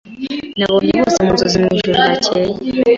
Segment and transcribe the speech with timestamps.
[0.57, 2.51] Nabonye byose mu nzozi mwijoro ryakeye.